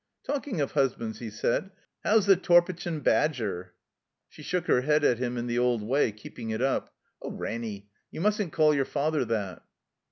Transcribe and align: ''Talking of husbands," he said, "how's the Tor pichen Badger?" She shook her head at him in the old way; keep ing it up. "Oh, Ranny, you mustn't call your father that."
''Talking 0.27 0.59
of 0.61 0.71
husbands," 0.71 1.19
he 1.19 1.29
said, 1.29 1.69
"how's 2.03 2.25
the 2.25 2.35
Tor 2.35 2.63
pichen 2.63 3.03
Badger?" 3.03 3.75
She 4.27 4.41
shook 4.41 4.65
her 4.65 4.81
head 4.81 5.03
at 5.03 5.19
him 5.19 5.37
in 5.37 5.45
the 5.45 5.59
old 5.59 5.83
way; 5.83 6.11
keep 6.11 6.39
ing 6.39 6.49
it 6.49 6.59
up. 6.59 6.91
"Oh, 7.21 7.29
Ranny, 7.29 7.87
you 8.09 8.19
mustn't 8.19 8.51
call 8.51 8.73
your 8.73 8.85
father 8.85 9.23
that." 9.25 9.61